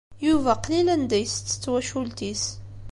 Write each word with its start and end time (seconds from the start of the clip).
Yuba 0.25 0.53
qlil 0.63 0.87
anda 0.95 1.17
i 1.19 1.23
isett 1.25 1.55
d 1.57 1.59
twacult-is. 1.63 2.43